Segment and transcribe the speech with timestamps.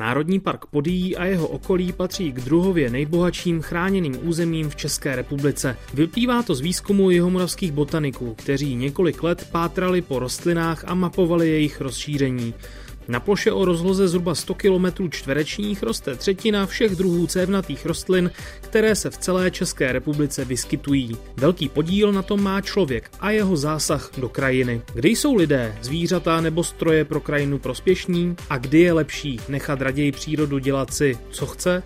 [0.00, 5.76] Národní park Podíjí a jeho okolí patří k druhově nejbohatším chráněným územím v České republice.
[5.94, 11.80] Vyplývá to z výzkumu jihomoravských botaniků, kteří několik let pátrali po rostlinách a mapovali jejich
[11.80, 12.54] rozšíření.
[13.08, 18.30] Na ploše o rozloze zhruba 100 km čtverečních roste třetina všech druhů cévnatých rostlin,
[18.60, 21.16] které se v celé České republice vyskytují.
[21.36, 24.82] Velký podíl na tom má člověk a jeho zásah do krajiny.
[24.94, 30.12] Kdy jsou lidé, zvířata nebo stroje pro krajinu prospěšní a kdy je lepší nechat raději
[30.12, 31.82] přírodu dělat si, co chce?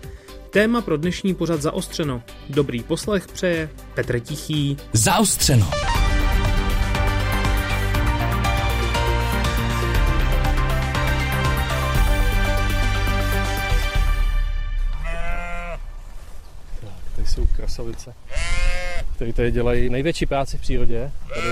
[0.49, 2.23] Téma pro dnešní pořad zaostřeno.
[2.49, 4.77] Dobrý poslech přeje Petr Tichý.
[4.93, 5.69] Zaostřeno.
[17.23, 18.13] Jsou krasavice,
[19.15, 21.11] které tady dělají největší práci v přírodě.
[21.33, 21.47] Tady.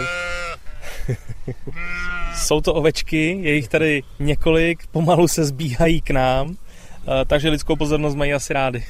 [2.36, 6.55] jsou to ovečky, je jich tady několik, pomalu se zbíhají k nám,
[7.08, 8.84] eh, takže lidskou pozornost mají asi rády.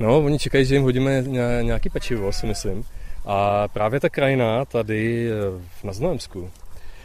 [0.00, 1.22] No, oni čekají, že jim hodíme
[1.62, 2.84] nějaký pečivo, si myslím.
[3.26, 6.50] A právě ta krajina tady eh, na Znojemsku,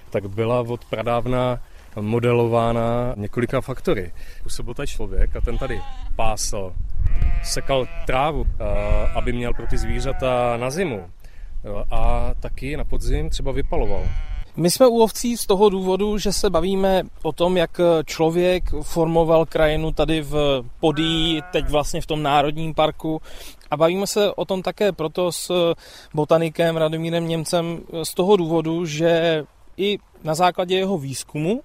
[0.09, 1.61] tak byla od pradávna
[2.01, 4.11] modelována několika faktory.
[4.43, 5.81] Působil tady člověk a ten tady
[6.15, 6.73] pásal
[7.43, 8.63] sekal trávu, eh,
[9.15, 11.05] aby měl pro ty zvířata na zimu.
[11.91, 14.03] A taky na podzim třeba vypaloval.
[14.55, 19.45] My jsme u ovcí z toho důvodu, že se bavíme o tom, jak člověk formoval
[19.45, 23.21] krajinu tady v Podí, teď vlastně v tom národním parku.
[23.71, 25.73] A bavíme se o tom také proto s
[26.13, 29.43] botanikem Radomírem Němcem z toho důvodu, že
[29.77, 31.61] i na základě jeho výzkumu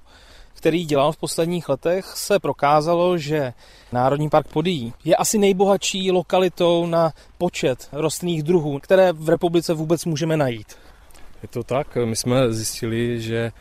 [0.59, 3.53] který dělal v posledních letech, se prokázalo, že
[3.93, 10.05] Národní park Podí je asi nejbohatší lokalitou na počet rostlinných druhů, které v republice vůbec
[10.05, 10.77] můžeme najít.
[11.43, 11.97] Je to tak.
[12.05, 13.53] My jsme zjistili, že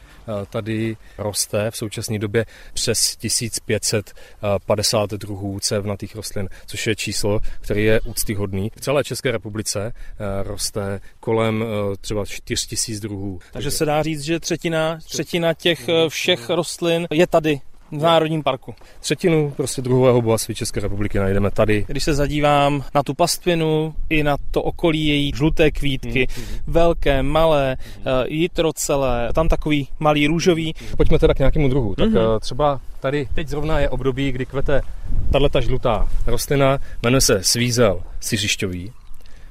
[0.49, 8.01] tady roste v současné době přes 1550 druhů cévnatých rostlin, což je číslo, které je
[8.01, 8.71] úctyhodný.
[8.75, 13.39] V celé České republice eh, roste kolem eh, třeba 4000 druhů.
[13.51, 17.61] Takže se dá říct, že třetina, třetina těch všech rostlin je tady
[17.91, 18.75] v Národním parku.
[18.99, 21.85] Třetinu prostě druhového bohatství České republiky najdeme tady.
[21.87, 26.61] Když se zadívám na tu pastvinu i na to okolí její žluté kvítky, mm-hmm.
[26.67, 28.25] velké, malé, mm-hmm.
[28.27, 30.73] jitrocelé, tam takový malý růžový.
[30.97, 31.95] Pojďme teda k nějakému druhu.
[31.95, 32.39] Tak mm-hmm.
[32.39, 34.81] třeba tady teď zrovna je období, kdy kvete
[35.31, 38.91] tato žlutá rostlina, jmenuje se svízel siřišťový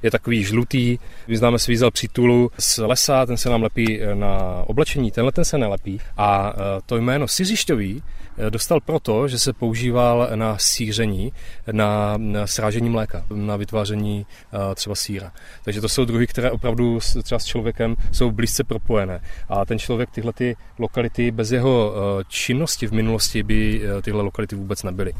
[0.03, 0.97] je takový žlutý.
[1.27, 5.99] Vyznáme svízel přítulu z lesa, ten se nám lepí na oblečení, tenhle ten se nelepí.
[6.17, 6.53] A
[6.85, 8.03] to jméno siřišťový
[8.49, 11.33] dostal proto, že se používal na síření,
[11.71, 15.31] na, srážení mléka, na vytváření uh, třeba síra.
[15.63, 19.21] Takže to jsou druhy, které opravdu třeba s člověkem jsou blízce propojené.
[19.49, 24.23] A ten člověk tyhle ty lokality, bez jeho uh, činnosti v minulosti by uh, tyhle
[24.23, 25.13] lokality vůbec nebyly.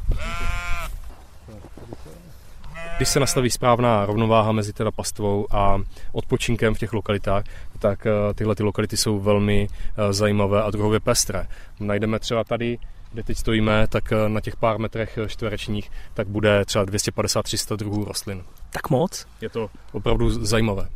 [2.98, 7.44] Když se nastaví správná rovnováha mezi teda pastvou a odpočinkem v těch lokalitách,
[7.80, 9.68] tak tyhle ty lokality jsou velmi
[10.12, 11.48] zajímavé a druhově pestré.
[11.80, 12.78] Najdeme třeba tady
[13.12, 17.78] kde teď stojíme, tak eh, na těch pár metrech eh, čtverečních, tak bude třeba 250-300
[17.78, 18.44] druhů rostlin.
[18.70, 19.26] Tak moc?
[19.42, 20.90] Je to opravdu zajímavé.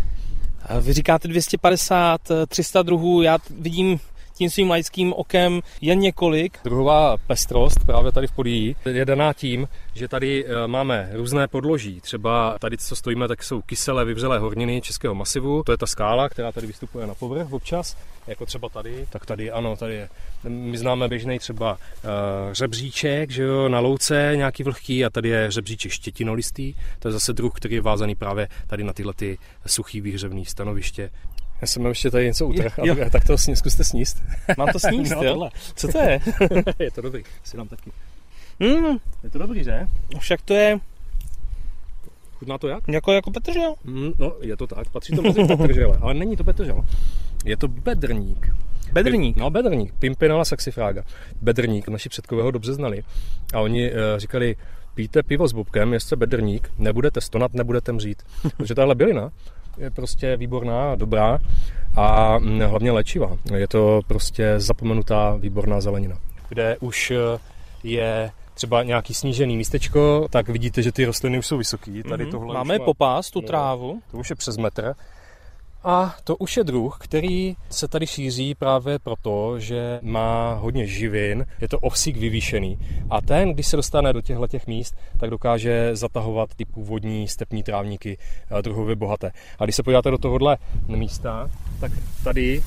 [0.80, 4.00] Vy říkáte 250-300 druhů, já vidím
[4.38, 6.58] tím svým laickým okem jen několik.
[6.64, 12.00] Druhová pestrost právě tady v Podíjí je daná tím, že tady eh, máme různé podloží.
[12.00, 15.62] Třeba tady, co stojíme, tak jsou kyselé vyvřelé horniny českého masivu.
[15.62, 17.96] To je ta skála, která tady vystupuje na povrch občas,
[18.26, 19.06] jako třeba tady.
[19.10, 20.08] Tak tady, ano, tady je.
[20.48, 22.10] My známe běžný třeba uh,
[22.52, 26.74] řebříček, že jo, na louce nějaký vlhký a tady je řebříček štětinolistý.
[26.98, 31.10] To je zase druh, který je vázaný právě tady na tyhle ty suchý výhřevný stanoviště.
[31.60, 32.78] Já jsem ještě tady něco utrh,
[33.12, 34.22] tak to sní, zkuste sníst.
[34.56, 35.32] Mám to sníst, no, jo?
[35.32, 35.50] Tohle.
[35.74, 36.20] Co to je?
[36.78, 37.92] je to dobrý, si dám taky.
[38.60, 38.96] Mm.
[39.24, 39.86] Je to dobrý, že?
[40.18, 40.78] Však to je...
[42.38, 42.88] Chutná to jak?
[42.88, 43.74] Jako, jako petržel.
[43.84, 46.84] Mm, no, je to tak, patří to mezi petržele, ale není to petržel.
[47.44, 48.54] Je to bedrník.
[48.92, 49.36] Bedrník?
[49.36, 49.94] No, bedrník.
[49.98, 51.02] Pimpinella saxifraga.
[51.42, 51.88] Bedrník.
[51.88, 53.02] Naši předkové ho dobře znali.
[53.54, 54.56] A oni uh, říkali,
[54.94, 58.22] píte pivo s bubkem, jestli bedrník, nebudete stonat, nebudete mřít.
[58.56, 59.30] Protože tahle bylina
[59.78, 61.38] je prostě výborná, dobrá
[61.96, 63.36] a mm, hlavně léčivá.
[63.56, 66.18] Je to prostě zapomenutá výborná zelenina.
[66.48, 67.38] Kde už eh,
[67.82, 72.02] je třeba nějaký snížený místečko, tak vidíte, že ty rostliny už jsou vysoký.
[72.02, 72.30] Tady mm-hmm.
[72.30, 74.02] tohle Máme popás, tu trávu.
[74.10, 74.94] To už je přes metr.
[75.84, 81.46] A to už je druh, který se tady šíří právě proto, že má hodně živin,
[81.60, 82.78] je to ovsík vyvýšený.
[83.10, 87.62] A ten, když se dostane do těchto těch míst, tak dokáže zatahovat ty původní stepní
[87.62, 88.18] trávníky
[88.58, 89.30] eh, druhově bohaté.
[89.58, 91.92] A když se podíváte do tohohle místa, tak
[92.24, 92.62] tady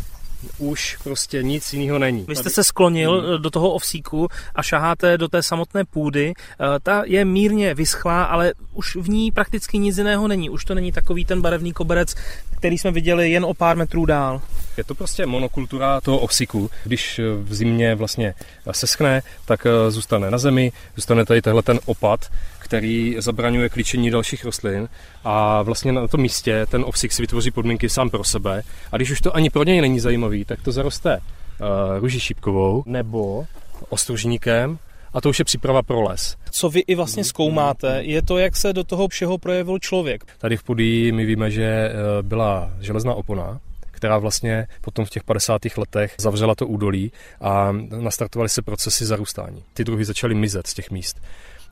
[0.58, 2.26] už prostě nic jiného není.
[2.28, 3.42] Vy jste se sklonil hmm.
[3.42, 6.34] do toho ovsíku a šaháte do té samotné půdy.
[6.36, 10.50] Eh, ta je mírně vyschlá, ale už v ní prakticky nic jiného není.
[10.50, 12.16] Už to není takový ten barevný koberec,
[12.58, 14.42] který jsme viděli jen o pár metrů dál.
[14.78, 16.70] Je to prostě monokultura toho ovsiku.
[16.84, 18.34] Když v zimě vlastně
[18.72, 22.32] seschne, tak zůstane na zemi, zůstane tady tenhle ten opad,
[22.72, 24.90] který zabraňuje klíčení dalších rostlin
[25.24, 29.12] a vlastně na tom místě ten ovsik si vytvoří podmínky sám pro sebe a když
[29.12, 33.46] už to ani pro něj není zajímavý, tak to zaroste uh, růží šípkovou nebo
[33.90, 34.80] ostružníkem
[35.14, 36.38] a to už je příprava pro les.
[36.52, 40.24] Co vy i vlastně zkoumáte, je to, jak se do toho všeho projevil člověk.
[40.38, 43.60] Tady v Pudí my víme, že eh, byla železná opona,
[43.92, 45.62] která vlastně potom v těch 50.
[45.78, 47.72] letech zavřela to údolí a
[48.02, 49.64] nastartovaly se procesy zarůstání.
[49.74, 51.22] Ty druhy začaly mizet z těch míst.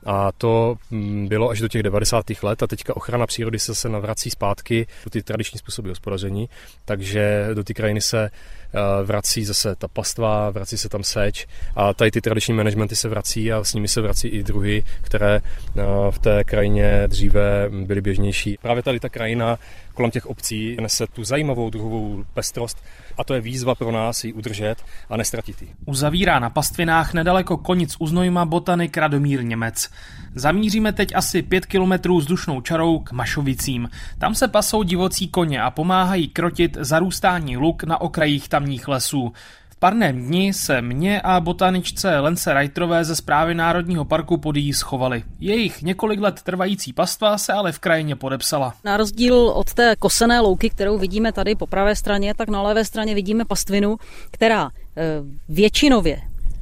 [0.06, 2.25] A to mm, bylo až do těch 90.
[2.44, 6.50] let a teďka ochrana přírody se se navrací zpátky do ty tradiční způsoby hospodaření,
[6.86, 11.94] takže do ty krajiny se eh, vrací zase ta pastva, vrací se tam seč a
[11.94, 15.81] tady ty tradiční managementy se vrací a s nimi se vrací i druhy, které eh,
[16.10, 18.57] v té krajině dříve byly běžnější.
[18.62, 19.60] Právě tady ta krajina
[20.00, 22.84] kolem těch obcí nese tu zajímavou druhovou pestrost
[23.18, 24.75] a to je výzva pro nás ji udržet
[25.10, 25.68] a nestratit ji.
[25.86, 29.88] Uzavírá na pastvinách nedaleko Konic u Znojma botanik Radomír Němec.
[30.36, 33.89] Zamíříme teď asi 5 kilometrů vzdušnou čarou k Mašovicím.
[34.18, 39.33] Tam se pasou divocí koně a pomáhají krotit zarůstání luk na okrajích tamních lesů
[39.80, 45.24] parném dni se mě a botaničce Lence Reiterové ze zprávy Národního parku Podí schovali.
[45.39, 48.74] Jejich několik let trvající pastva se ale v krajině podepsala.
[48.83, 52.86] Na rozdíl od té kosené louky, kterou vidíme tady po pravé straně, tak na levé
[52.86, 53.97] straně vidíme pastvinu,
[54.31, 55.03] která eh,
[55.50, 56.21] většinově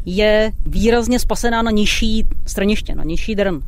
[0.09, 3.59] je výrazně spasená na nižší straniště, na nižší drn.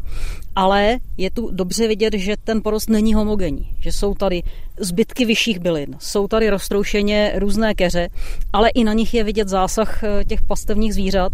[0.55, 4.43] Ale je tu dobře vidět, že ten porost není homogenní, že jsou tady
[4.79, 8.09] zbytky vyšších bylin, jsou tady roztroušeně různé keře,
[8.53, 11.33] ale i na nich je vidět zásah eh, těch pastevních zvířat,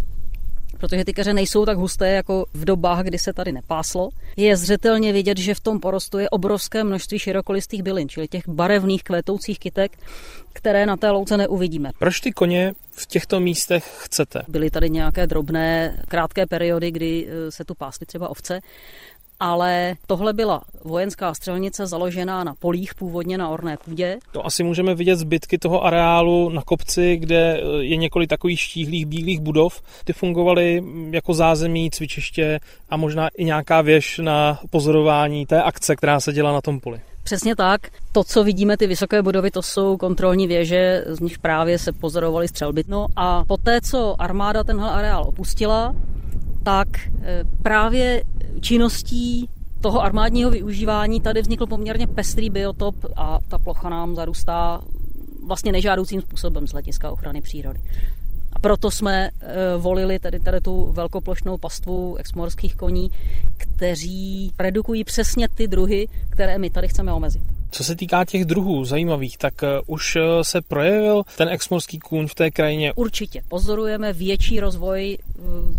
[0.79, 4.09] protože ty keře nejsou tak husté jako v dobách, kdy se tady nepáslo.
[4.37, 9.03] Je zřetelně vidět, že v tom porostu je obrovské množství širokolistých bylin, čili těch barevných
[9.03, 9.97] kvetoucích kytek,
[10.53, 11.91] které na té louce neuvidíme.
[11.99, 14.41] Proč ty koně v těchto místech chcete?
[14.47, 18.59] Byly tady nějaké drobné, krátké periody, kdy eh, se tu pásly třeba ovce,
[19.39, 24.17] ale tohle byla vojenská střelnice založená na polích, původně na orné půdě.
[24.31, 29.05] To asi můžeme vidět zbytky toho areálu na kopci, kde eh, je několik takových štíhlých
[29.05, 29.81] bílých budov.
[30.03, 32.59] Ty fungovaly jako zázemí, cvičiště
[32.89, 36.99] a možná i nějaká věž na pozorování té akce, která se dělá na tom poli.
[37.23, 37.81] Přesně tak.
[38.11, 42.47] To, co vidíme, ty vysoké budovy, to jsou kontrolní věže, z nich právě se pozorovaly
[42.47, 42.83] střelby.
[42.87, 45.95] No a poté, co armáda tenhle areál opustila,
[46.65, 48.23] tak eh, právě
[48.61, 49.49] činností
[49.81, 54.81] toho armádního využívání tady vznikl poměrně pestrý biotop a ta plocha nám zarůstá
[55.47, 57.79] vlastně nežádoucím způsobem z hlediska ochrany přírody.
[58.53, 63.11] A proto jsme eh, volili tady, tady tu velkoplošnou pastvu exmorských koní,
[63.57, 67.41] kteří redukují přesně ty druhy, které my tady chceme omezit.
[67.71, 72.35] Co se týká těch druhů zajímavých, tak eh, už se projevil ten exmorský kůň v
[72.35, 72.93] té krajině?
[72.93, 73.41] Určitě.
[73.47, 75.17] Pozorujeme větší rozvoj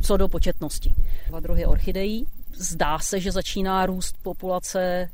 [0.02, 0.92] co do početnosti.
[1.26, 2.26] Dva druhy orchidejí.
[2.54, 5.08] Zdá se, že začíná růst populace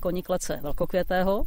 [0.00, 1.44] koniklece velkokvětého,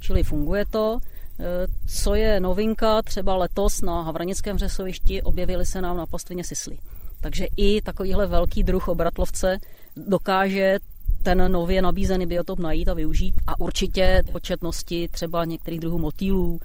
[0.00, 0.98] čili funguje to.
[1.38, 6.78] Eh, co je novinka, třeba letos na Havranickém řesovišti objevily se nám na pastvině sisly.
[7.20, 9.58] Takže i takovýhle velký druh obratlovce
[9.96, 10.78] dokáže
[11.22, 13.34] ten nově nabízený biotop najít a využít.
[13.46, 16.60] A určitě početnosti třeba některých druhů motýlů,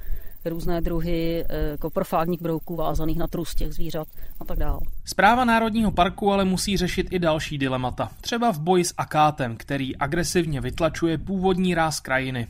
[0.49, 4.07] různé druhy eh, koprofágních brouků vázaných na trus těch zvířat
[4.39, 4.79] a tak dále.
[5.05, 8.11] Zpráva Národního parku ale musí řešit i další dilemata.
[8.21, 12.47] Třeba v boji s akátem, který agresivně vytlačuje původní ráz krajiny.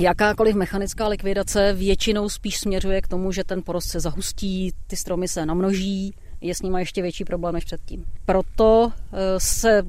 [0.00, 5.28] Jakákoliv mechanická likvidace většinou spíš směřuje k tomu, že ten porost se zahustí, ty stromy
[5.28, 8.04] se namnoží, je s nimi ještě větší problém než předtím.
[8.24, 9.82] Proto eh, se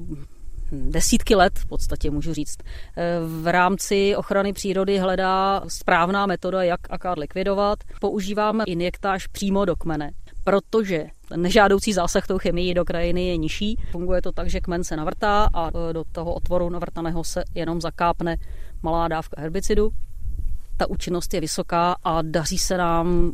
[0.72, 2.58] desítky let, v podstatě můžu říct,
[2.96, 7.78] eh, v rámci ochrany přírody hledá správná metoda, jak akár likvidovat.
[8.00, 10.10] Používáme injektáž přímo do kmene,
[10.44, 13.76] protože nežádoucí zásah tou chemii do krajiny je nižší.
[13.90, 17.80] Funguje to tak, že kmen se navrtá a eh, do toho otvoru navrtaného se jenom
[17.80, 18.36] zakápne
[18.82, 19.90] malá dávka herbicidu.
[20.76, 23.32] Ta účinnost je vysoká a daří se nám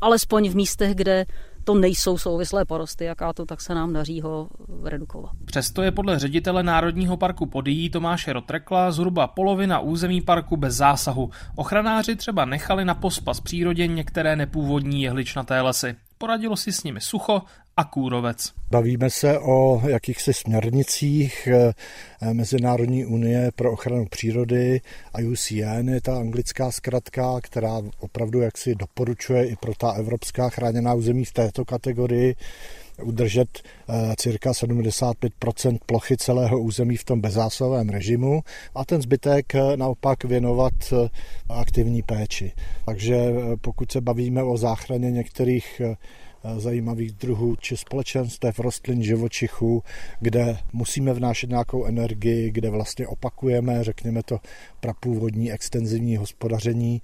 [0.00, 1.24] alespoň v místech, kde
[1.66, 4.48] to nejsou souvislé porosty, jaká to, tak se nám daří ho
[4.84, 5.32] redukovat.
[5.44, 11.30] Přesto je podle ředitele Národního parku Podíjí Tomáše Rotrekla zhruba polovina území parku bez zásahu.
[11.56, 15.96] Ochranáři třeba nechali na pospas přírodě některé nepůvodní jehličnaté lesy.
[16.18, 17.42] Poradilo si s nimi sucho
[17.76, 18.52] a kůrovec.
[18.70, 21.74] Bavíme se o jakýchsi směrnicích eh,
[22.34, 24.80] Mezinárodní unie pro ochranu přírody,
[25.18, 31.24] IUCN je ta anglická zkratka, která opravdu jaksi doporučuje i pro ta evropská chráněná území
[31.24, 32.36] v této kategorii
[33.02, 33.48] udržet
[33.88, 35.32] eh, cirka 75
[35.86, 38.40] plochy celého území v tom bezzásahovém režimu
[38.74, 40.74] a ten zbytek eh, naopak věnovat
[41.48, 42.52] aktivní péči.
[42.84, 43.16] Takže
[43.60, 45.82] pokud se bavíme o záchraně některých
[46.56, 49.82] zajímavých druhů či společenstev rostlin, živočichů,
[50.20, 54.38] kde musíme vnášet nějakou energii, kde vlastně opakujeme, řekněme to,
[54.80, 57.02] prapůvodní extenzivní hospodaření,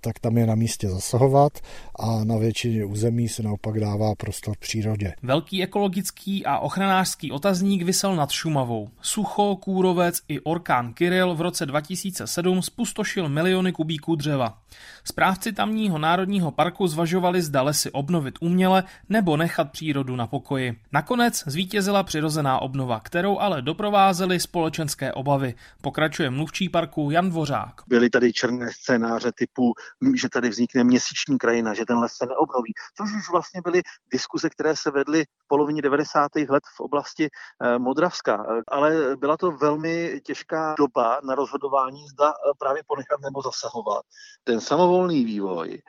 [0.00, 1.58] tak tam je na místě zasahovat
[1.98, 5.12] a na většině území se naopak dává prostor přírodě.
[5.22, 8.88] Velký ekologický a ochranářský otazník vysel nad Šumavou.
[9.02, 14.58] Sucho, kůrovec i orkán Kyril v roce 2007 spustošil miliony kubíků dřeva.
[15.04, 18.71] Správci tamního národního parku zvažovali, zda lesy obnovit uměle
[19.08, 20.80] nebo nechat přírodu na pokoji.
[20.92, 25.54] Nakonec zvítězila přirozená obnova, kterou ale doprovázely společenské obavy.
[25.82, 27.80] Pokračuje mluvčí parku Jan Dvořák.
[27.86, 29.72] Byly tady černé scénáře typu,
[30.16, 34.50] že tady vznikne měsíční krajina, že ten les se neobnoví, což už vlastně byly diskuze,
[34.50, 36.30] které se vedly v polovině 90.
[36.48, 38.46] let v oblasti eh, Modravska.
[38.68, 44.02] Ale byla to velmi těžká doba na rozhodování, zda eh, právě ponechat nebo zasahovat.
[44.44, 45.82] Ten samovolný vývoj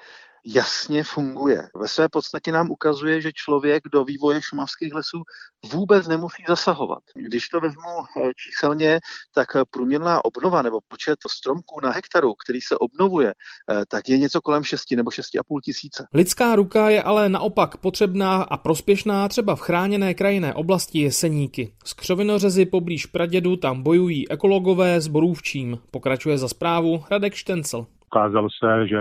[0.45, 1.69] jasně funguje.
[1.75, 5.23] Ve své podstatě nám ukazuje, že člověk do vývoje šumavských lesů
[5.71, 6.99] vůbec nemusí zasahovat.
[7.15, 8.99] Když to vezmu eh, číselně,
[9.35, 13.33] tak průměrná obnova nebo počet stromků na hektaru, který se obnovuje,
[13.71, 16.07] eh, tak je něco kolem 6 nebo 6,5 tisíce.
[16.13, 21.73] Lidská ruka je ale naopak potřebná a prospěšná třeba v chráněné krajinné oblasti Jeseníky.
[21.85, 25.79] Z křovinořezy poblíž Pradědu tam bojují ekologové s borůvčím.
[25.91, 27.85] Pokračuje za zprávu Radek Štencel.
[28.05, 28.97] Ukázalo se, že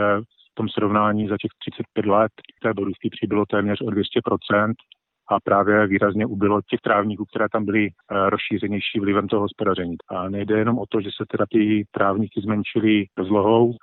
[0.53, 2.33] v tom srovnání za těch 35 let
[2.63, 4.73] té borůvky přibylo téměř o 200%
[5.31, 9.97] a právě výrazně ubylo těch trávníků, které tam byly eh, rozšířenější vlivem toho hospodaření.
[10.09, 13.75] A nejde jenom o to, že se teda ty trávníky zmenšily rozlohou,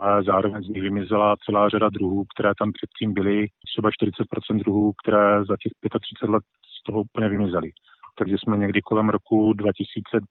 [0.00, 4.92] ale zároveň z nich vymizela celá řada druhů, které tam předtím byly, třeba 40% druhů,
[5.02, 6.44] které za těch 35 let
[6.80, 7.70] z toho úplně vymizely.
[8.18, 10.24] Takže jsme někdy kolem roku 2010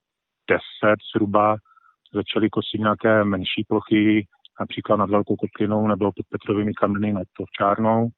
[1.13, 1.55] zhruba
[2.13, 4.27] začali kosit nějaké menší plochy
[4.59, 8.09] například nad Velkou kotlinou nebo pod Petrovými kameny nad Tovčárnou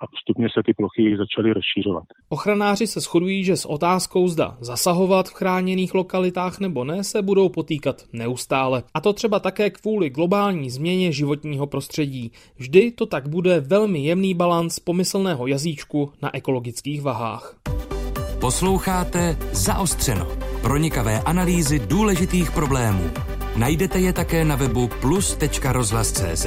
[0.00, 2.04] a postupně se ty plochy začaly rozšířovat.
[2.28, 7.48] Ochranáři se shodují, že s otázkou zda zasahovat v chráněných lokalitách nebo ne se budou
[7.48, 8.82] potýkat neustále.
[8.94, 12.32] A to třeba také kvůli globální změně životního prostředí.
[12.56, 17.56] Vždy to tak bude velmi jemný balans pomyslného jazyčku na ekologických vahách.
[18.40, 20.26] Posloucháte Zaostřeno.
[20.62, 23.10] Pronikavé analýzy důležitých problémů
[23.54, 26.44] Najdete je také na webu plus.rozhlas.cz,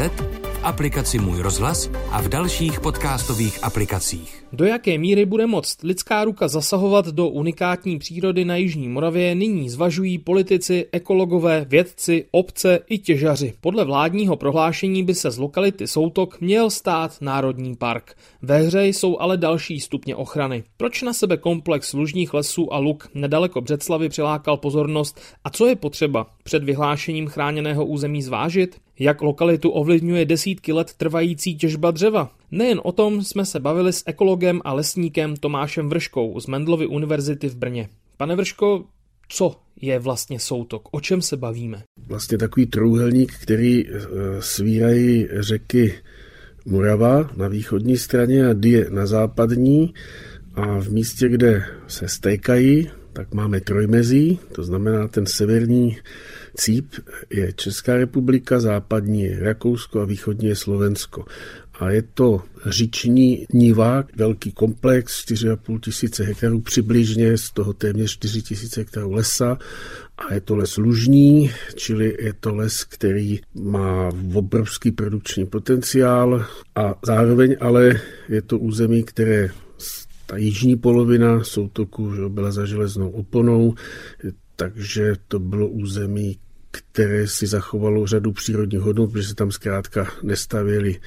[0.64, 4.44] aplikaci Můj rozhlas a v dalších podcastových aplikacích.
[4.54, 9.70] Do jaké míry bude moct lidská ruka zasahovat do unikátní přírody na Jižní Moravě, nyní
[9.70, 13.54] zvažují politici, ekologové, vědci, obce i těžaři.
[13.62, 18.16] Podle vládního prohlášení by se z lokality Soutok měl stát Národní park.
[18.42, 20.64] Ve hře jsou ale další stupně ochrany.
[20.78, 25.76] Proč na sebe komplex lužních lesů a luk nedaleko Břeclavy přilákal pozornost a co je
[25.76, 28.87] potřeba před vyhlášením chráněného území zvážit?
[29.00, 32.32] Jak lokalitu ovlivňuje desítky let trvající těžba dřeva?
[32.52, 37.50] Nejen o tom jsme se bavili s ekologem a lesníkem Tomášem Vrškou z Mendlovy univerzity
[37.50, 37.90] v Brně.
[38.18, 38.84] Pane Vrško,
[39.30, 40.90] co je vlastně soutok?
[40.92, 41.84] O čem se bavíme?
[42.08, 43.92] Vlastně takový trouhelník, který eh,
[44.40, 45.94] svírají řeky
[46.66, 49.94] Morava na východní straně a Die na západní
[50.54, 55.98] a v místě, kde se stékají, tak máme trojmezí, to znamená ten severní
[56.58, 56.86] cíp
[57.30, 61.26] je Česká republika, západní je Rakousko a východní je Slovensko.
[61.80, 68.42] A je to říční nivák, velký komplex, 4,5 tisíce hektarů přibližně, z toho téměř 4
[68.42, 69.58] tisíce hektarů lesa.
[70.18, 76.46] A je to les lužní, čili je to les, který má obrovský produkční potenciál.
[76.76, 79.50] A zároveň ale je to území, které
[80.28, 83.74] ta jižní polovina soutoku byla za železnou oponou,
[84.56, 86.38] takže to bylo území,
[86.98, 91.00] které si zachovalo řadu přírodních hodnot, protože se tam zkrátka nestavěly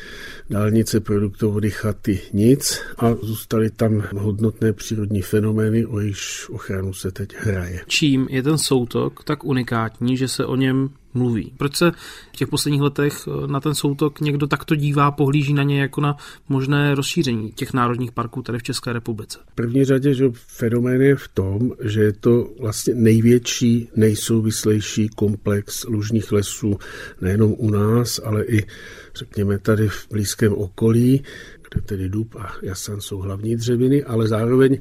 [0.51, 7.35] dálnice, produktovody, chaty, nic a zůstaly tam hodnotné přírodní fenomény, o jejichž ochranu se teď
[7.39, 7.81] hraje.
[7.87, 11.53] Čím je ten soutok tak unikátní, že se o něm mluví.
[11.57, 11.91] Proč se
[12.33, 16.01] v těch posledních letech eh, na ten soutok někdo takto dívá, pohlíží na ně jako
[16.01, 16.17] na
[16.49, 19.39] možné rozšíření těch národních parků tady v České republice?
[19.53, 25.80] V první řadě, že fenomén je v tom, že je to vlastně největší, nejsouvislejší komplex
[25.89, 26.79] lužních lesů
[27.21, 28.67] nejenom u nás, ale i
[29.15, 31.23] řekněme tady v blízkém okolí.
[31.71, 34.79] kde tedy dub a jasan jsou hlavní dřeviny, ale zároveň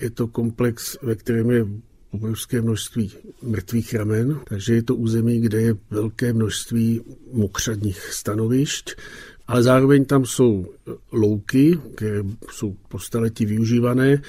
[0.00, 1.66] je to komplex, ve kterém je
[2.10, 7.00] obrovské množství mrtvých ramen, takže je to území, kde je velké množství
[7.32, 8.94] mokřadních stanovišť,
[9.46, 10.66] ale zároveň tam jsou
[11.12, 14.22] louky, které jsou po staletí využívané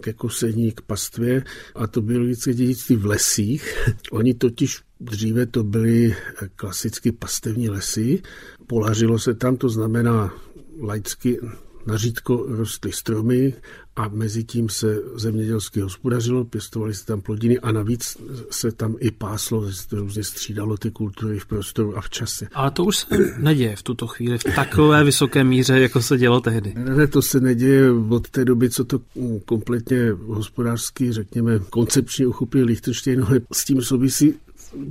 [0.00, 3.88] ke kosení, k pastvě a to biologické dědictví v lesích.
[4.12, 6.16] Oni totiž dříve to byly
[6.56, 8.22] klasicky pastevní lesy,
[8.66, 10.34] polařilo se tam, to znamená
[10.80, 11.38] laicky
[11.86, 13.54] na řídko rostly stromy
[13.96, 18.16] a mezi tím se zemědělsky hospodařilo, pěstovali se tam plodiny a navíc
[18.50, 22.48] se tam i páslo, se různě střídalo ty kultury v prostoru a v čase.
[22.54, 23.06] Ale to už se
[23.38, 26.74] neděje v tuto chvíli v takové vysoké míře, jako se dělo tehdy.
[26.76, 29.00] Ne, to se neděje od té doby, co to
[29.44, 34.34] kompletně hospodářsky, řekněme, koncepčně uchopil Liechtenstein, ale s tím souvisí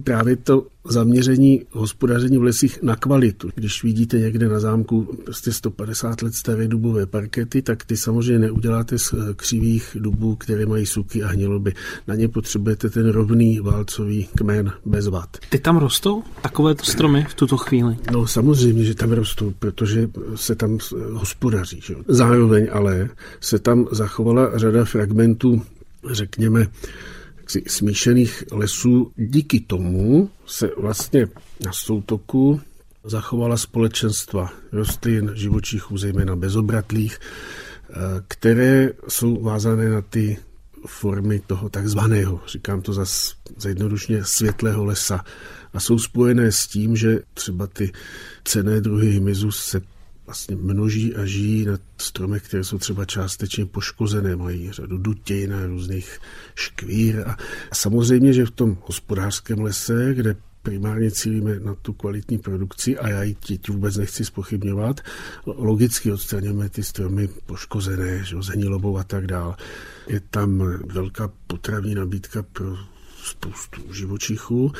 [0.03, 3.49] právě to zaměření hospodaření v lesích na kvalitu.
[3.55, 8.99] Když vidíte někde na zámku prostě 150 let staré dubové parkety, tak ty samozřejmě neuděláte
[8.99, 11.73] z eh, křivých dubů, které mají suky a hniloby.
[12.07, 15.37] Na ně potřebujete ten rovný válcový kmen bez vad.
[15.49, 17.97] Ty tam rostou takovéto stromy v tuto chvíli?
[18.11, 21.81] No samozřejmě, že tam rostou, protože se tam eh, hospodaří.
[21.81, 21.95] Že?
[22.07, 23.09] Zároveň ale
[23.41, 25.61] se tam zachovala řada fragmentů,
[26.11, 26.67] řekněme,
[27.67, 29.11] smíšených lesů.
[29.17, 31.27] Díky tomu se vlastně
[31.65, 32.61] na soutoku
[33.03, 37.93] zachovala společenstva rostlin, živočichů, zejména bezobratlých, eh,
[38.27, 40.37] které jsou vázané na ty
[40.87, 45.25] formy toho takzvaného, říkám to zase zjednodušně, světlého lesa.
[45.73, 47.91] A jsou spojené s tím, že třeba ty
[48.43, 49.81] cené druhy hmyzu se
[50.29, 55.67] vlastně množí a žijí na stromech, které jsou třeba částečně poškozené, mají řadu dutin a
[55.67, 56.19] různých
[56.55, 57.23] škvír.
[57.27, 57.37] A
[57.73, 63.23] samozřejmě, že v tom hospodářském lese, kde primárně cílíme na tu kvalitní produkci a já
[63.23, 65.01] ji teď vůbec nechci spochybňovat.
[65.45, 69.55] Logicky odstraňujeme ty stromy poškozené, že, zenilobou a tak dále.
[70.07, 72.77] Je tam velká potravní nabídka pro
[73.29, 74.71] spoustu živočichů,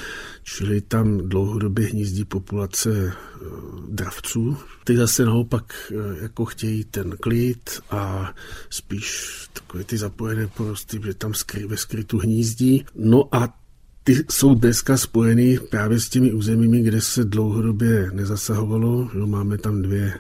[0.44, 3.46] čili tam dlouhodobě hnízdí populace eh,
[3.88, 4.58] dravců.
[4.84, 8.34] Ty zase naopak eh, jako chtějí ten klid a
[8.70, 12.86] spíš takové ty zapojené porosty, že tam skry, ve skrytu hnízdí.
[12.96, 13.60] No a
[14.04, 19.10] ty jsou dneska spojeny právě s těmi územími, kde se dlouhodobě nezasahovalo.
[19.14, 20.14] Jo, máme tam dvě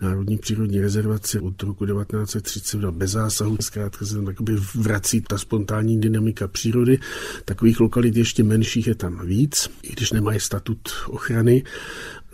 [0.00, 3.56] Národní přírodní rezervace od roku 1932 bez zásahu.
[3.60, 4.34] Zkrátka se tam
[4.74, 6.98] vrací ta spontánní dynamika přírody.
[7.44, 11.62] Takových lokalit ještě menších je tam víc, i když nemají statut ochrany.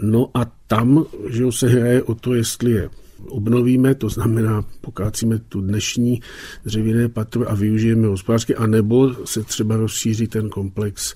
[0.02, 2.90] No a tam že se hraje o to, jestli je
[3.28, 6.20] obnovíme, to znamená pokácíme tu dnešní
[6.64, 11.14] dřevěné patro a využijeme hospodářsky, anebo se třeba rozšíří ten komplex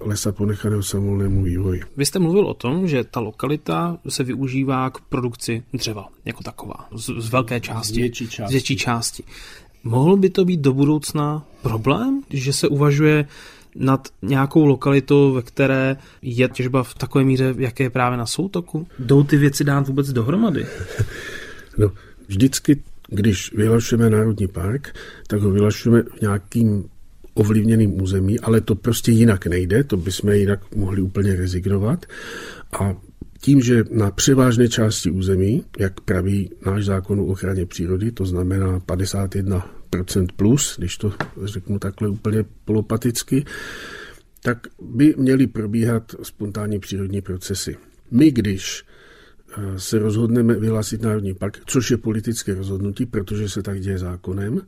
[0.00, 1.80] lesa ponechaného samovolnému vývoji.
[1.96, 6.88] Vy jste mluvil o tom, že ta lokalita se využívá k produkci dřeva jako taková,
[6.94, 7.94] z, z velké části.
[7.94, 8.50] Z větší části.
[8.50, 9.22] Z větší části.
[9.84, 13.26] Mohl by to být do budoucna problém, že se uvažuje
[13.76, 18.86] nad nějakou lokalitou, ve které je těžba v takové míře, jaké je právě na soutoku?
[18.98, 20.66] Jdou ty věci dát vůbec dohromady?
[21.78, 21.92] No,
[22.28, 24.96] vždycky, když vyhlašujeme národní park,
[25.26, 26.84] tak ho vyhlašujeme v nějakým
[27.34, 32.06] ovlivněným území, ale to prostě jinak nejde, to bychom jinak mohli úplně rezignovat.
[32.80, 32.96] A
[33.40, 38.80] tím, že na převážné části území, jak praví náš zákon o ochraně přírody, to znamená
[38.80, 41.12] 51% plus, když to
[41.44, 43.44] řeknu takhle úplně polopaticky,
[44.42, 47.76] tak by měly probíhat spontánní přírodní procesy.
[48.10, 53.80] My, když eh, se rozhodneme vyhlásit Národní park, což je politické rozhodnutí, protože se tak
[53.80, 54.60] děje zákonem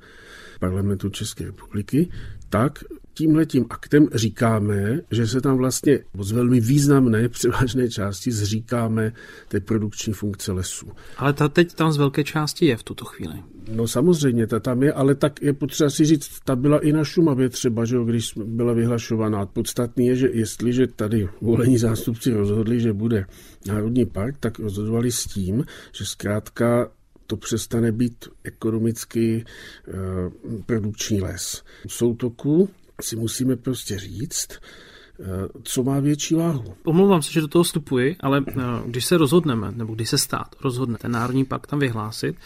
[0.61, 2.09] parlamentu České republiky,
[2.49, 9.13] tak tímhletím aktem říkáme, že se tam vlastně z velmi významné převážné části zříkáme
[9.49, 10.87] té produkční funkce lesů.
[11.17, 13.43] Ale ta teď tam z velké části je v tuto chvíli.
[13.73, 17.05] No samozřejmě, ta tam je, ale tak je potřeba si říct, ta byla i na
[17.05, 19.47] Šumavě třeba, že jo, když byla vyhlašovaná.
[19.47, 23.27] Podstatný je, že jestliže tady volení zástupci rozhodli, že bude
[23.67, 26.89] Národní park, tak rozhodovali s tím, že zkrátka
[27.27, 29.45] to přestane být ekonomicky
[29.89, 31.63] uh, produkční les.
[31.89, 32.69] V soutoku
[33.01, 35.25] si musíme prostě říct, eh,
[35.63, 36.75] co má větší váhu.
[36.85, 38.53] Omlouvám se, že do toho vstupuji, ale eh,
[38.87, 42.37] když se rozhodneme, nebo když se stát rozhodne ten národní pakt tam vyhlásit,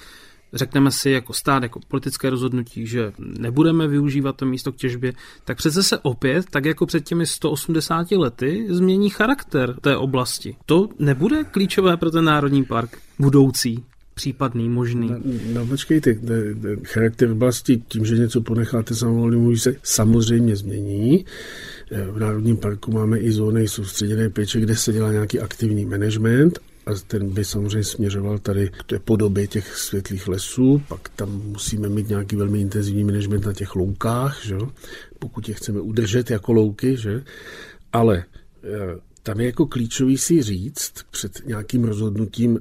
[0.53, 5.13] řekneme si jako stát, jako politické rozhodnutí, že nebudeme využívat to místo k těžbě,
[5.45, 10.57] tak přece se opět, tak jako před těmi 180 lety, změní charakter té oblasti.
[10.67, 15.09] To nebude klíčové pro ten národní park budoucí případný, možný.
[15.09, 15.19] No,
[15.53, 16.17] no počkejte,
[16.85, 21.25] charakter oblasti tím, že něco ponecháte samovolně, se samozřejmě změní.
[22.11, 26.91] V Národním parku máme i zóny soustředěné péče, kde se dělá nějaký aktivní management a
[27.07, 32.09] ten by samozřejmě směřoval tady k té podobě těch světlých lesů, pak tam musíme mít
[32.09, 34.57] nějaký velmi intenzivní management na těch loukách, že?
[35.19, 37.25] pokud je chceme udržet jako louky, že?
[37.93, 38.25] ale
[38.65, 42.59] eh, tam je jako klíčový si říct před nějakým rozhodnutím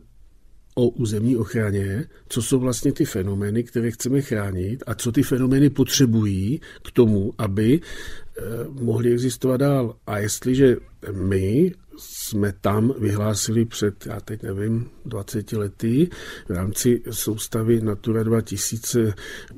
[0.79, 5.69] o územní ochraně, co jsou vlastně ty fenomény, které chceme chránit a co ty fenomény
[5.69, 9.95] potřebují k tomu, aby eh, mohly existovat dál.
[10.07, 10.77] A jestliže
[11.11, 16.09] my jsme tam vyhlásili před, já teď nevím, 20 lety
[16.47, 19.13] v rámci soustavy Natura 2000.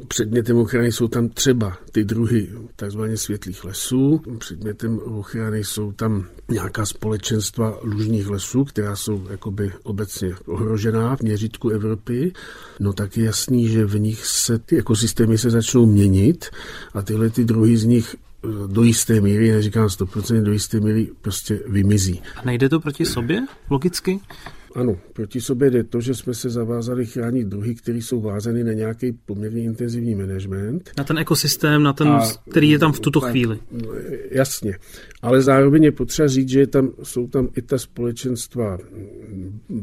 [0.07, 4.21] Předmětem ochrany jsou tam třeba ty druhy takzvaně světlých lesů.
[4.37, 11.69] Předmětem ochrany jsou tam nějaká společenstva lužních lesů, která jsou jakoby obecně ohrožená v měřítku
[11.69, 12.33] Evropy.
[12.79, 16.45] No tak je jasný, že v nich se ty ekosystémy se začnou měnit
[16.93, 18.15] a tyhle ty druhy z nich
[18.67, 22.21] do jisté míry, neříkám 100%, do jisté míry prostě vymizí.
[22.35, 24.19] A nejde to proti sobě logicky?
[24.75, 28.73] Ano, proti sobě jde to, že jsme se zavázali chránit druhy, které jsou vázány na
[28.73, 30.91] nějaký poměrně intenzivní management.
[30.97, 33.59] Na ten ekosystém, na ten, a, který je tam v tuto chvíli.
[34.31, 34.77] Jasně,
[35.21, 38.77] ale zároveň je potřeba říct, že tam, jsou tam i ta společenstva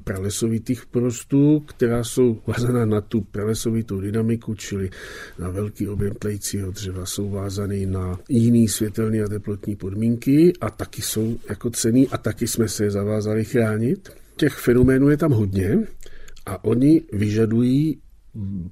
[0.04, 4.90] pralesovitých porostů, která jsou vázaná na tu pralesovitou dynamiku, čili
[5.38, 11.02] na velký objem tlejícího dřeva, jsou vázaný na jiný světelný a teplotní podmínky a taky
[11.02, 15.78] jsou jako cený a taky jsme se je zavázali chránit těch fenoménů je tam hodně
[16.46, 18.00] a oni vyžadují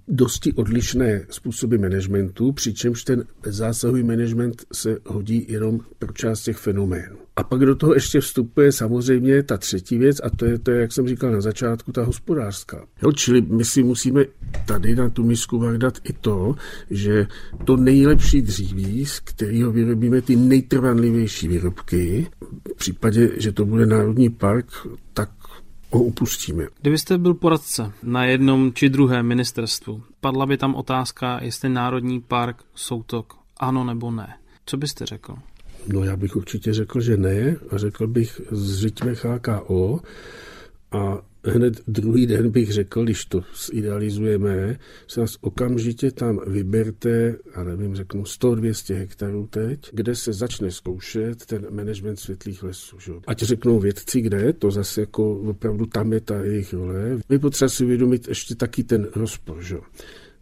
[0.09, 7.17] dosti odlišné způsoby managementu, přičemž ten zásahový management se hodí jenom pro část těch fenoménů.
[7.37, 10.81] A pak do toho ještě vstupuje samozřejmě ta třetí věc a to je, to je
[10.81, 12.87] jak jsem říkal na začátku, ta hospodářská.
[13.03, 14.25] Jo, čili my si musíme
[14.67, 16.55] tady na tu misku dát i to,
[16.91, 17.27] že
[17.65, 22.27] to nejlepší dříví, z kterého vyrobíme ty nejtrvanlivější výrobky,
[22.75, 24.67] v případě, že to bude národní park,
[25.13, 25.31] tak
[25.97, 26.67] ho upustíme.
[26.81, 32.65] Kdybyste byl poradce na jednom či druhém ministerstvu, padla by tam otázka, jestli Národní park
[32.75, 34.35] Soutok ano nebo ne.
[34.67, 35.35] Co byste řekl?
[35.93, 40.01] No já bych určitě řekl, že ne a řekl bych zřiďme HKO
[40.93, 44.79] a hned druhý den bych řekl, když to zidealizujeme,
[45.09, 51.47] se nás okamžitě tam vyberte, a nevím, řeknu 100-200 hektarů teď, kde se začne zkoušet
[51.47, 52.99] ten management světlých lesů.
[53.01, 53.13] Že?
[53.27, 57.19] Ať řeknou vědci, kde, to zase jako opravdu tam je ta jejich role.
[57.29, 59.63] Vy potřeba si uvědomit ještě taky ten rozpor.
[59.63, 59.77] Že?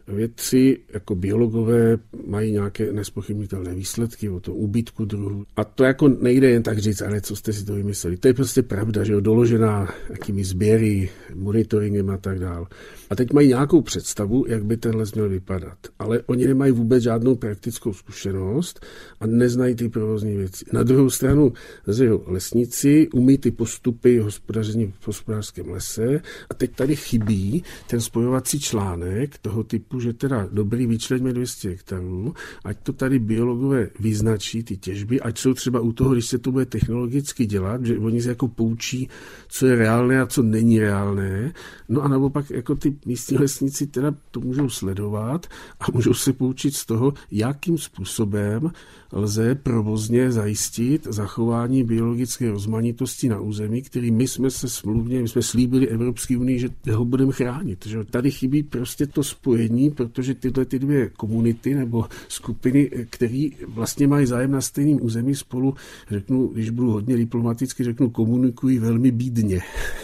[0.08, 5.44] Vědci jako biologové mají nějaké nespochybnitelné výsledky o tom úbytku druhů.
[5.56, 8.16] A to jako nejde jen tak říct, ale co jste si to vymysleli.
[8.16, 12.66] To je prostě pravda, že jo, doložená jakými sběry, monitoringem a tak dále.
[13.10, 15.78] A teď mají nějakou představu, jak by ten les měl vypadat.
[15.98, 18.86] Ale oni nemají vůbec žádnou praktickou zkušenost
[19.20, 20.64] a neznají ty provozní věci.
[20.72, 21.52] Na druhou stranu
[21.86, 28.60] zase lesníci umí ty postupy hospodaření v hospodářském lese a teď tady chybí ten spojovací
[28.60, 34.76] článek toho typu, že teda dobrý, vyčleňme 200 hektarů, ať to tady biologové vyznačí ty
[34.76, 38.28] těžby, ať jsou třeba u toho, když se to bude technologicky dělat, že oni se
[38.28, 39.08] jako poučí,
[39.48, 41.52] co je reálné a co není reálné.
[41.88, 45.46] No a naopak jako ty místní lesníci teda to můžou sledovat
[45.80, 48.70] a můžou se poučit z toho, jakým způsobem
[49.14, 55.42] lze provozně zajistit zachování biologické rozmanitosti na území, který my jsme se smluvně, my jsme
[55.42, 57.86] slíbili Evropské unii, že ho budeme chránit.
[57.86, 64.06] Že tady chybí prostě to spojení, protože tyhle ty dvě komunity nebo skupiny, které vlastně
[64.06, 65.74] mají zájem na stejném území spolu,
[66.10, 69.60] řeknu, když budu hodně diplomaticky, řeknu, komunikují velmi bídně.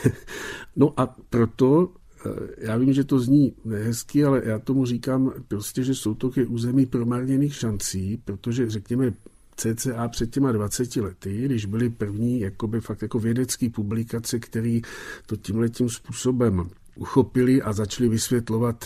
[0.77, 1.93] no a proto
[2.27, 6.31] Eh, já vím, že to zní nehezky, ale já tomu říkám prostě, že jsou to
[6.49, 9.13] území promarněných šancí, protože řekněme
[9.57, 14.81] CCA před těma 20 lety, když byly první jakoby fakt jako vědecké publikace, které
[15.27, 18.85] to tímhletím způsobem uchopili a začali vysvětlovat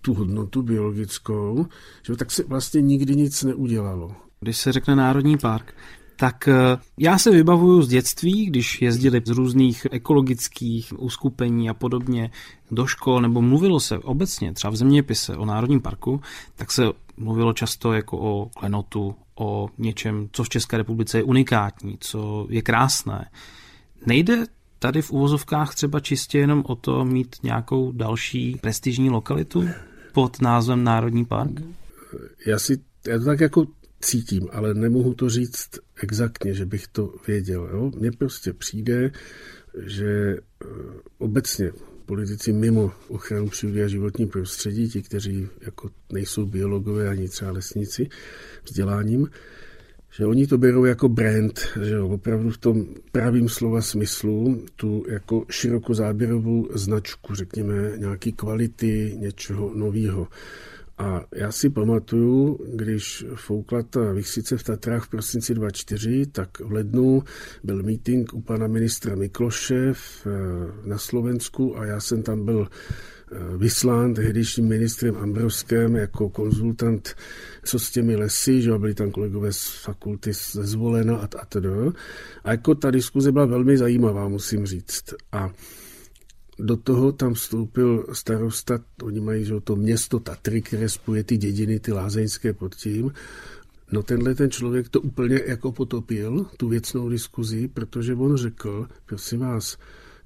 [0.00, 1.66] tu hodnotu biologickou,
[2.02, 4.12] že tak se vlastně nikdy nic neudělalo.
[4.40, 5.74] Když se řekne Národní park,
[6.20, 6.54] tak eh,
[6.98, 12.30] já se vybavuju z dětství, když jezdili z různých ekologických uskupení a podobně
[12.70, 16.20] do škol, nebo mluvilo se obecně, třeba v zeměpise o Národním parku,
[16.56, 16.82] tak se
[17.16, 22.62] mluvilo často jako o klenotu, o něčem, co v České republice je unikátní, co je
[22.62, 23.30] krásné.
[24.06, 24.44] Nejde
[24.80, 29.68] tady v uvozovkách třeba čistě jenom o to mít nějakou další prestižní lokalitu
[30.12, 31.50] pod názvem Národní park?
[32.46, 33.66] Já si já to tak jako
[34.00, 35.68] cítím, ale nemohu to říct
[36.02, 37.68] exaktně, že bych to věděl.
[37.72, 37.90] Jo?
[37.98, 39.10] Mně prostě přijde,
[39.86, 40.66] že eh,
[41.18, 41.72] obecně
[42.06, 48.08] politici mimo ochranu přírody a životní prostředí, ti, kteří jako nejsou biologové ani třeba lesníci
[48.64, 49.28] vzděláním,
[50.10, 55.04] že oni to berou jako brand, že jo, opravdu v tom pravým slova smyslu, tu
[55.08, 60.28] jako širokozáběrovou značku, řekněme, nějaký kvality, něčeho nového.
[61.00, 66.72] A já si pamatuju, když foukla ta vychsice v Tatrách v prosinci 24, tak v
[66.72, 67.22] lednu
[67.64, 69.92] byl meeting u pana ministra Mikloše
[70.84, 73.19] na Slovensku a já jsem tam byl eh,
[73.56, 77.14] vyslán tehdejším ministrem Ambrovském jako konzultant,
[77.64, 81.68] co s těmi lesy, že byli tam kolegové z fakulty Zvolena a, a tedy.
[82.44, 85.04] A jako ta diskuze byla velmi zajímavá, musím říct.
[85.32, 85.50] A
[86.58, 91.80] do toho tam vstoupil starosta, oni mají že to město Tatry, které spojuje ty dědiny,
[91.80, 93.12] ty lázeňské pod tím.
[93.92, 99.40] No tenhle ten člověk to úplně jako potopil, tu věcnou diskuzi, protože on řekl, prosím
[99.40, 99.78] vás,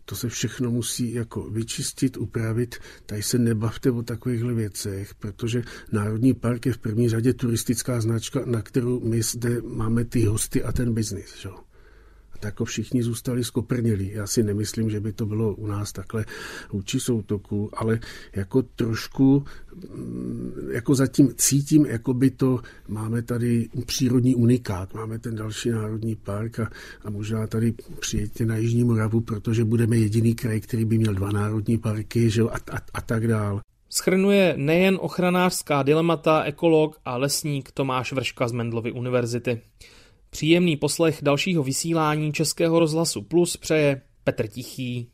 [0.04, 2.76] to se všechno musí jako vyčistit, upravit.
[3.06, 5.62] Tady se nebavte o takovýchhle věcech, protože
[5.92, 10.62] Národní park je v první řadě turistická značka, na kterou my zde máme ty hosty
[10.62, 11.36] a ten biznis.
[11.40, 11.48] Že?
[12.40, 14.10] Tak jako všichni zůstali skoprnělí.
[14.12, 16.24] Já si nemyslím, že by to bylo u nás takhle
[16.72, 18.00] vůči soutoku, ale
[18.36, 19.44] jako trošku
[19.94, 26.16] mm, jako zatím cítím, jako by to máme tady přírodní unikát, máme ten další národní
[26.16, 26.70] park a,
[27.04, 31.30] a možná tady přijeďte na Jižní Moravu, protože budeme jediný kraj, který by měl dva
[31.30, 33.60] národní parky že, a, a, a tak dál.
[33.90, 39.60] Schrnuje nejen ochranářská dilemata ekolog a lesník Tomáš Vrška z Mendlovy univerzity.
[40.34, 45.10] Příjemný poslech dalšího vysílání Českého rozhlasu Plus přeje Petr Tichý.